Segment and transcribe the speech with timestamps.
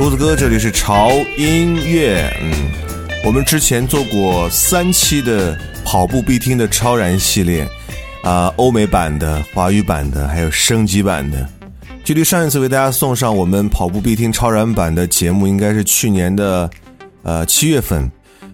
[0.00, 2.26] 胡子哥，这里是潮音乐。
[2.40, 2.50] 嗯，
[3.22, 5.54] 我们之前做过三期的
[5.84, 7.68] 跑步必听的超燃系列，
[8.22, 11.46] 啊，欧美版的、华语版的，还有升级版的。
[12.02, 16.70] 距离上一次为大家送上我们跑步必听超燃版的节目，应该是去年的，
[17.22, 18.10] 呃，七月份。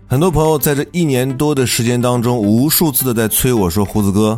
[0.09, 4.37] 很多朋友在这一年多的时间当中，无数次的在催我说：“胡子哥，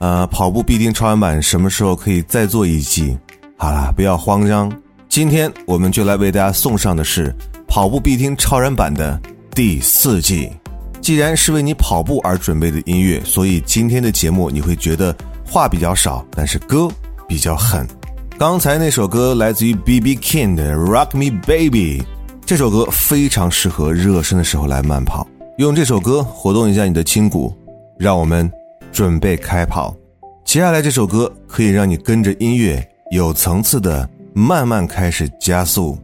[0.00, 3.16] 呃，跑步必听超燃版什么时候可以再做一季？”
[3.56, 4.70] 好了，不要慌张。
[5.16, 7.34] 今天我们就来为大家送上的是
[7.66, 9.18] 跑步必听超燃版的
[9.54, 10.52] 第四季。
[11.00, 16.86] 既然是为你跑步而准备的音乐，所以今天的节目你会觉得话比较少，但是歌
[17.26, 17.88] 比较狠。
[18.36, 20.16] 刚才那首歌来自于 B.B.
[20.16, 22.02] King 的《Rock Me Baby》，
[22.44, 25.26] 这首歌非常适合热身的时候来慢跑，
[25.56, 27.56] 用这首歌活动一下你的筋骨，
[27.98, 28.52] 让我们
[28.92, 29.96] 准备开跑。
[30.44, 34.06] 接下来这首歌可以让你跟着音乐有层次的。
[34.35, 35.97] 慢慢开始加速，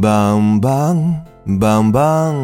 [0.00, 1.24] 棒棒
[1.60, 2.34] 棒棒。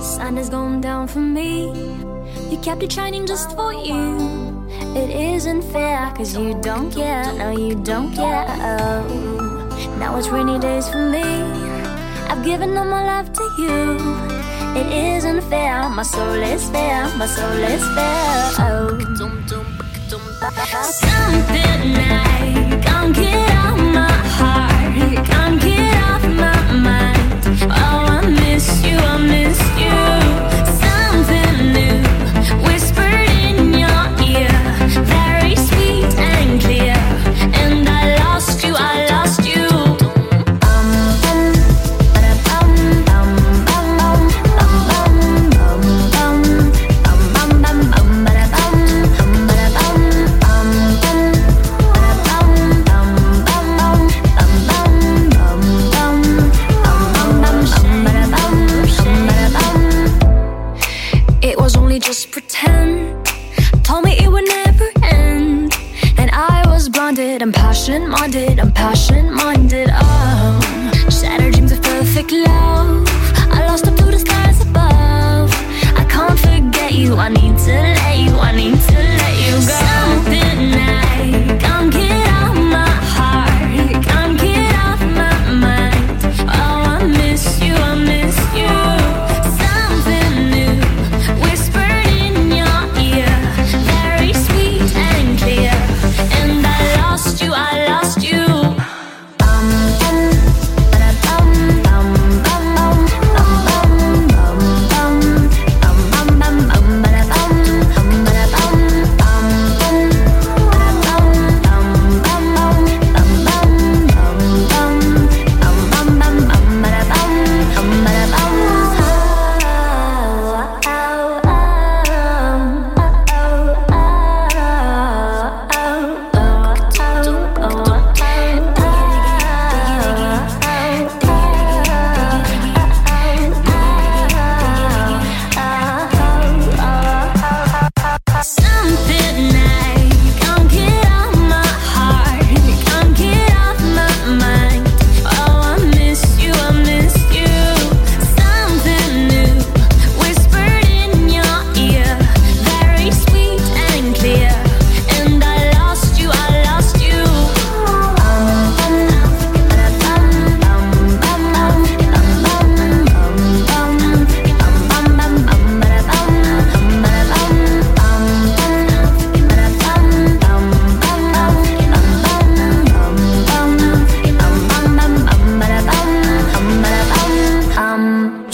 [0.00, 1.72] Sun has gone down for me.
[2.50, 4.16] You kept it shining just for you.
[4.94, 7.24] It isn't fair, cause you don't care.
[7.36, 8.46] No, you don't care.
[8.48, 9.02] Oh.
[9.98, 11.67] Now it's rainy days for me.
[12.29, 13.97] I've given all my love to you.
[14.79, 18.53] It isn't fair, my soul is fair, my soul is fair.
[18.59, 18.99] Oh.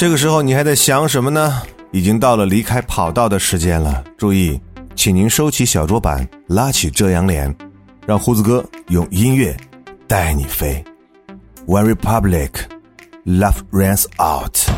[0.06, 1.64] 这个时候你还在想什么呢？
[1.90, 4.04] 已经到了离开跑道的时间了。
[4.20, 4.62] 注意，
[4.96, 7.52] 请您收起小桌板，拉起遮阳帘，
[8.06, 9.58] 让胡子哥用音乐
[10.08, 10.86] 带你飞。
[11.66, 12.52] One Republic,
[13.26, 14.70] Love Runs Out。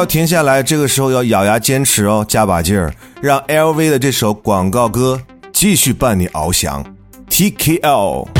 [0.00, 2.90] 要停下来，这个时候要咬牙坚持哦，加把劲儿，
[3.20, 5.20] 让 LV 的这首广告歌
[5.52, 6.82] 继续伴你翱翔。
[7.28, 8.39] TKL。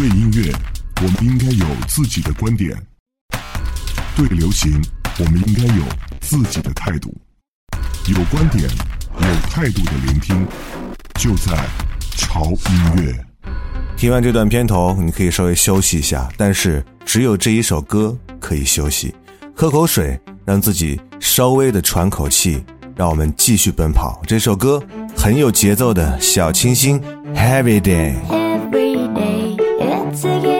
[0.00, 0.50] 对音乐，
[1.02, 2.74] 我们应该有自己的观点；
[4.16, 4.80] 对流行，
[5.18, 5.82] 我们应该有
[6.22, 7.14] 自己的态度。
[8.06, 10.46] 有观点、有态度的聆听，
[11.16, 11.54] 就在
[12.16, 13.14] 潮音乐。
[13.94, 19.14] 听完这段片头，你可以稍微休息一下，但是只有这一首歌可以休息，
[19.54, 22.64] 喝口水，让自己稍微的喘口气，
[22.96, 24.22] 让我们继续奔跑。
[24.26, 24.82] 这首歌
[25.14, 26.98] 很有节奏的小清新
[27.34, 28.14] ，Heavy Day。
[30.10, 30.59] once.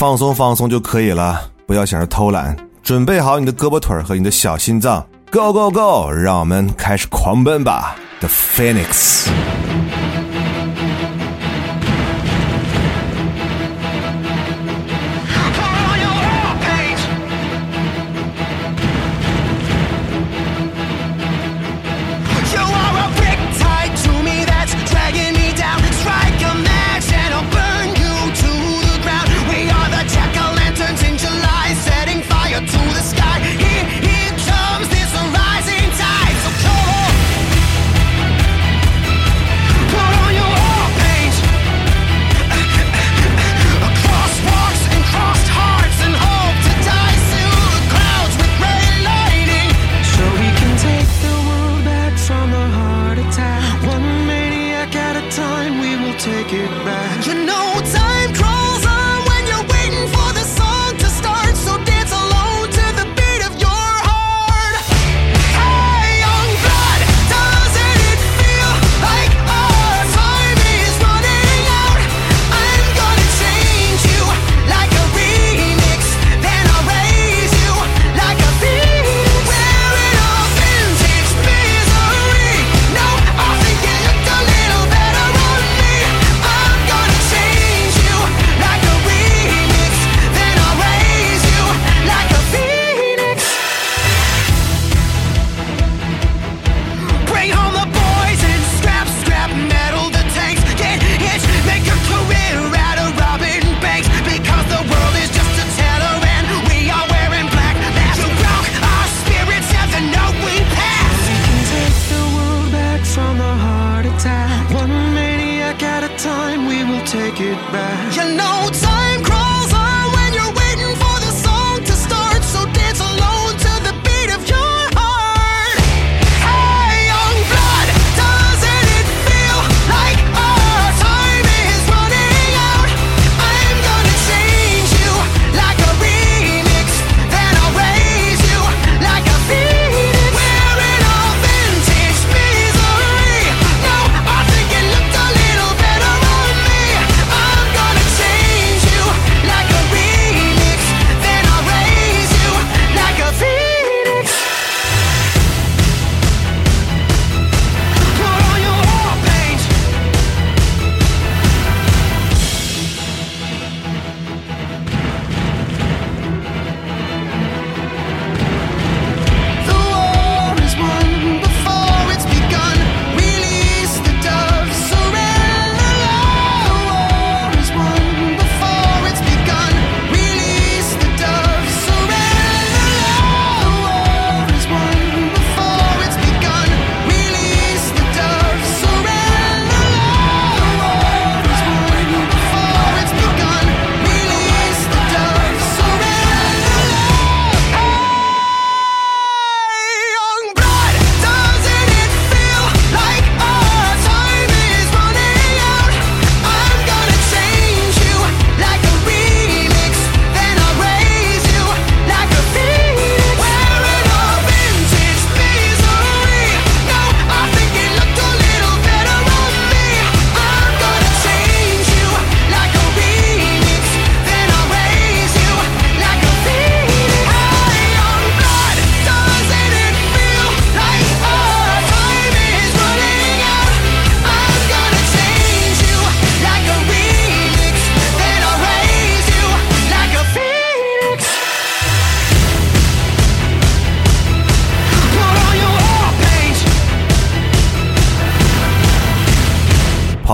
[0.00, 1.38] 放松放松就可以了。
[1.66, 5.06] 不要想着偷懒准备好你的胳膊腿儿和你的小心脏。
[5.30, 9.28] Go go go 让我们开始狂奔吧 the phoenix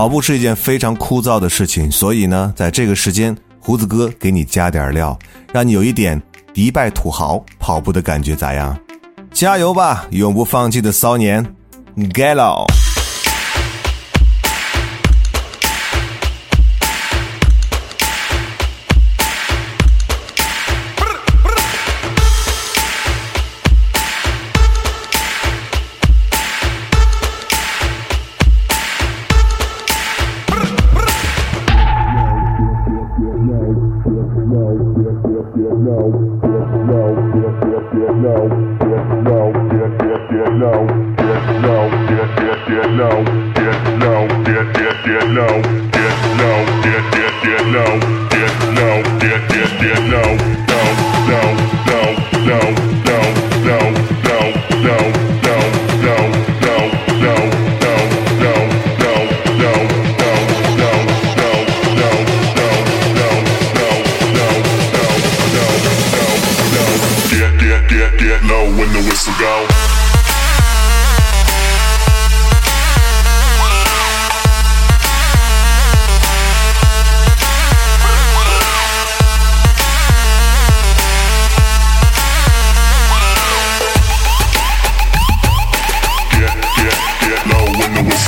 [0.07, 5.19] 跑步是一件非常枯燥的事情所以呢在这个时间胡子哥给你加点料
[5.51, 6.21] 让你有一点
[6.53, 8.79] 迪拜土豪跑步的感觉咋样？
[9.33, 11.45] 加油吧永不放弃的骚年
[12.13, 12.65] get off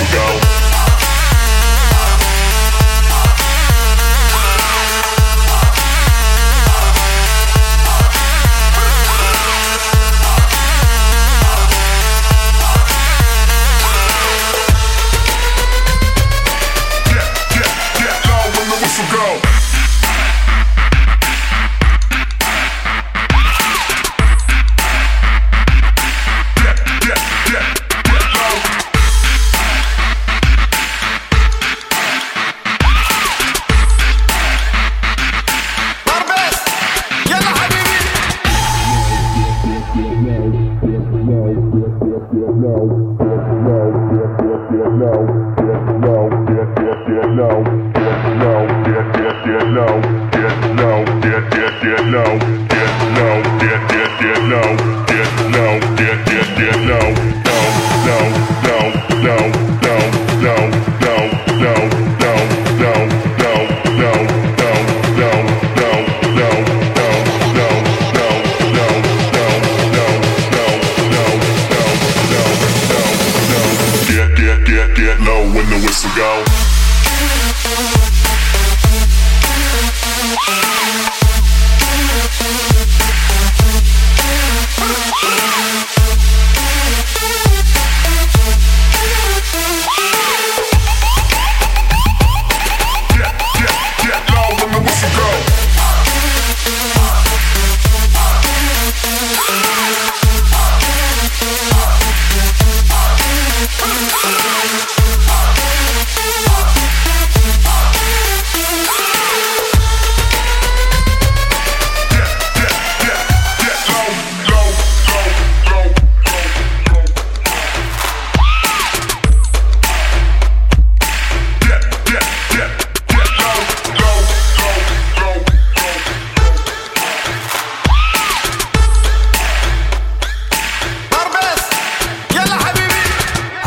[0.06, 0.49] go.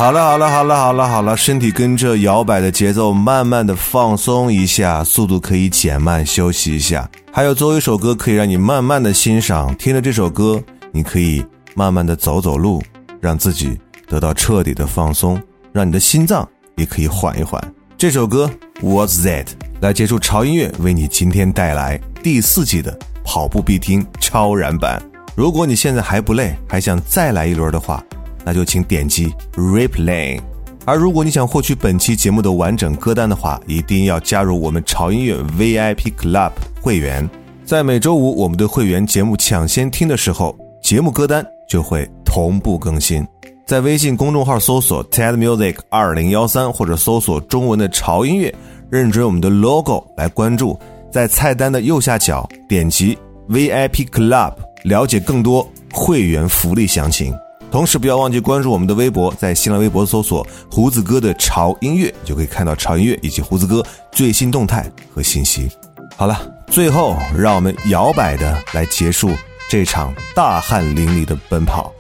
[0.03, 7.09] 好了，好了，好了，好了，好了，身体跟着摇摆的节奏，慢慢的放松一下，速度可以减慢，休息一下。
[7.31, 9.73] 还有，最后一首歌，可以让你慢慢的欣赏。
[9.77, 10.61] 听着这首歌，
[10.91, 12.83] 你可以慢慢的走走路，
[13.21, 15.41] 让自己得到彻底的放松，
[15.73, 17.63] 让你的心脏也可以缓一缓。
[17.97, 19.47] 这首歌 What's That
[19.81, 25.01] 来结束潮音乐为你今天带来第四季的跑步必听超燃版。
[25.37, 28.03] 如果你现在还不累，还想再来一轮的话，
[28.45, 30.41] 那就请点击 Replay。
[30.85, 36.51] 而如果你想获取本期节目的完整歌单的话，一定要加入我们潮音乐 VIP Club
[36.81, 37.29] 会员。
[37.65, 43.25] 在每周五我们的会员节目抢先听的时候，节目歌单就会同步更新。
[43.65, 48.53] 在微信公众号搜索 TED Music 二零幺三，或者搜索中文的潮音乐，
[48.91, 50.79] 认准我们的 logo 来关注。
[51.13, 53.17] 在菜单的右下角点击
[53.49, 57.33] VIP Club，了解更多会员福利详情。
[57.73, 65.71] 同时不要忘记关注我们的微博，在新浪微博搜索“胡子哥的潮音乐”，就可以看到潮音乐以及胡子哥最新动态和信息。
[66.15, 69.31] 好了，最后让我们摇摆的来结束
[69.71, 71.91] 这场大汗淋漓的奔跑。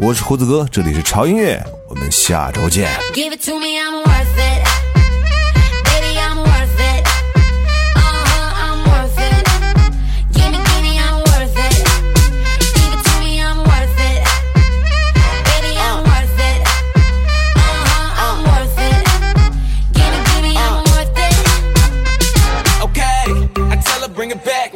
[0.00, 2.90] 我是胡子哥，这里是潮音乐，我们下周见。
[3.14, 4.02] Give it to me, I'm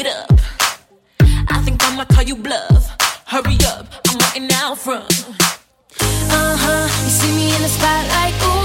[0.00, 0.40] it up.
[1.20, 2.96] I think I'ma call you bluff.
[3.26, 5.06] Hurry up, I'm wanting out from.
[6.30, 8.63] Uh huh, you see me in the spotlight, ooh.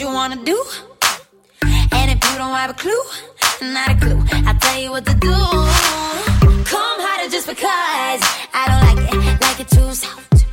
[0.00, 0.62] You wanna do?
[1.62, 3.02] And if you don't have a clue,
[3.62, 5.32] not a clue, I'll tell you what to do.
[6.64, 8.20] Come harder just because
[8.52, 10.44] I don't like it, like it too soft.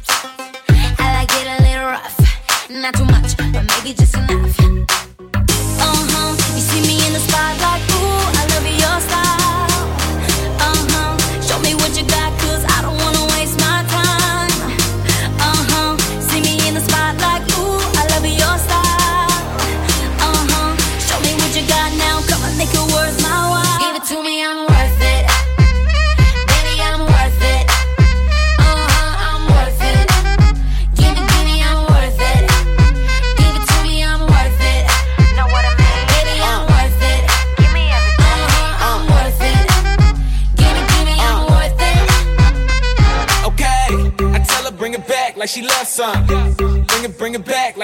[1.00, 4.63] I like it a little rough, not too much, but maybe just enough.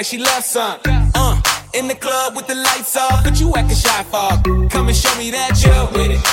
[0.09, 0.79] She loves some.
[1.13, 1.39] Uh,
[1.75, 4.41] in the club with the lights off, but you acting shy for?
[4.69, 6.28] Come and show me that you're with it, with it,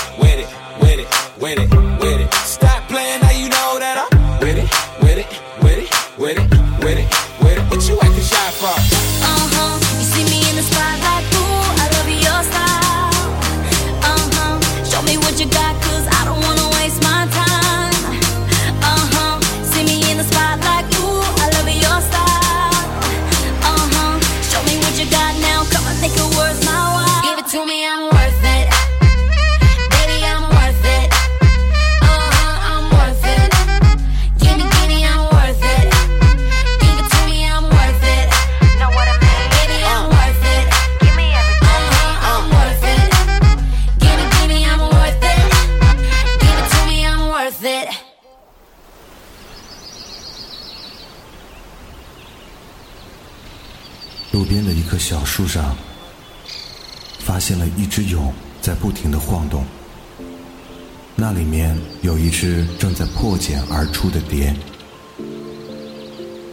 [62.47, 64.55] 只正在破茧而出的蝶。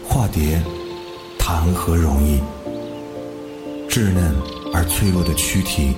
[0.04, 0.60] 化蝶，
[1.38, 2.42] 谈何容易？
[3.88, 4.36] 稚嫩
[4.74, 5.96] 而脆弱的躯体，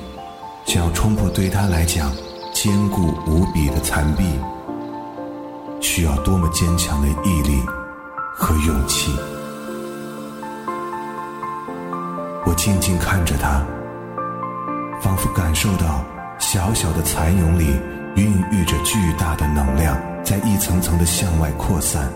[0.66, 2.12] 想要冲破对它来讲
[2.54, 4.26] 坚固无比的残壁，
[5.80, 7.62] 需要多么坚强的毅力
[8.36, 9.14] 和勇气！
[12.46, 13.66] 我静静看着它，
[15.02, 16.04] 仿佛感受到
[16.38, 17.80] 小小的蚕蛹里
[18.16, 22.10] 孕育着巨大的能量，在一层层的向外扩散。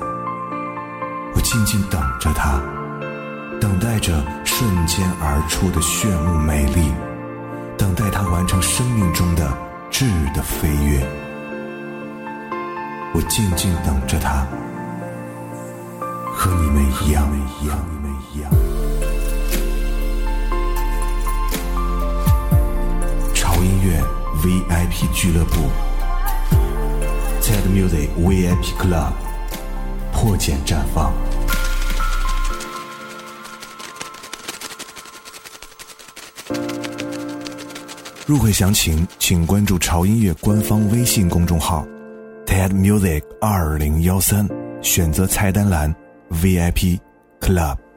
[1.36, 2.62] 我静静等着它，
[3.60, 6.92] 等待着瞬间而出的炫目美丽，
[7.78, 9.52] 等待它完成生命中的
[9.89, 11.06] 质的飞跃。
[13.14, 14.47] 我静静等着它，
[16.34, 17.28] 和你们一样，
[17.62, 18.50] 一样，你们一样。
[23.34, 24.02] 潮音乐
[24.41, 25.70] VIP 俱乐部
[27.50, 29.12] ，TED Music VIP Club，
[30.14, 31.12] 破茧绽放。
[38.28, 41.84] 入会详情请关注潮音乐官方微信公众号
[42.45, 44.47] TED Music 二零幺三，
[44.84, 45.91] 选择菜单栏
[46.30, 47.00] VIP
[47.41, 47.89] Club。